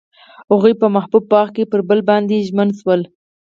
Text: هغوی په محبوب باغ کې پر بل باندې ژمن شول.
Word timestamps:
هغوی 0.51 0.73
په 0.81 0.87
محبوب 0.95 1.23
باغ 1.31 1.47
کې 1.55 1.63
پر 1.71 1.79
بل 1.89 1.99
باندې 2.09 2.45
ژمن 2.47 2.69
شول. 2.79 3.01